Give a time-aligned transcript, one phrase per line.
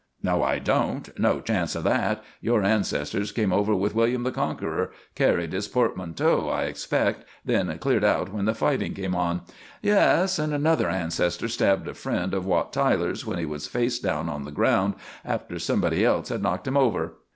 [0.23, 2.23] "No, I don't no chance of that.
[2.41, 8.03] Your ancestors came over with William the Conqueror carried his portmanteau, I expect, then cleared
[8.03, 9.41] out when the fighting came on.
[9.79, 14.27] Yes, and another ancestor stabbed a friend of Wat Tyler's when he was face down
[14.27, 17.17] on the ground, after somebody else had knocked him over.